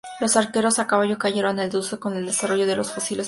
[0.19, 3.19] Los arqueros a caballo cayeron en desuso con el desarrollo de los fusiles modernos.